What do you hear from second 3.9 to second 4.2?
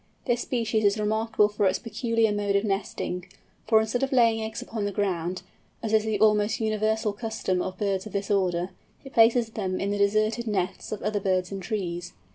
of